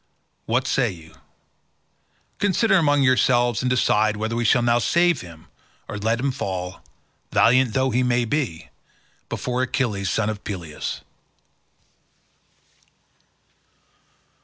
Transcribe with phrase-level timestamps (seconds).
[0.47, 1.13] What say you?
[2.39, 5.45] Consider among yourselves and decide whether we shall now save him
[5.87, 6.81] or let him fall,
[7.31, 8.69] valiant though he be,
[9.29, 11.01] before Achilles, son of Peleus."